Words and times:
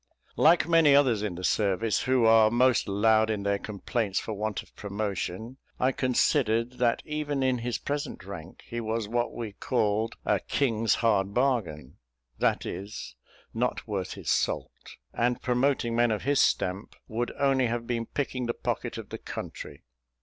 Like 0.37 0.67
many 0.67 0.95
others 0.95 1.21
in 1.21 1.35
the 1.35 1.43
service, 1.43 2.01
who 2.01 2.25
are 2.25 2.49
most 2.49 2.87
loud 2.87 3.29
in 3.29 3.43
their 3.43 3.59
complaints 3.59 4.19
for 4.19 4.33
want 4.33 4.63
of 4.63 4.75
promotion, 4.75 5.57
I 5.79 5.91
considered 5.91 6.79
that 6.79 7.03
even 7.05 7.43
in 7.43 7.59
his 7.59 7.77
present 7.77 8.25
rank 8.25 8.63
he 8.65 8.81
was 8.81 9.07
what 9.07 9.31
we 9.31 9.51
called 9.53 10.15
a 10.25 10.39
king's 10.39 10.95
hard 11.05 11.35
bargain 11.35 11.99
that 12.39 12.65
is, 12.65 13.15
not 13.53 13.85
worth 13.87 14.13
his 14.13 14.31
salt; 14.31 14.71
and 15.13 15.39
promoting 15.43 15.95
men 15.95 16.09
of 16.09 16.23
his 16.23 16.41
stamp 16.41 16.95
would 17.07 17.31
only 17.37 17.67
have 17.67 17.85
been 17.85 18.07
picking 18.07 18.47
the 18.47 18.55
pocket 18.55 18.97
of 18.97 19.09
the 19.09 19.19
country. 19.19 19.83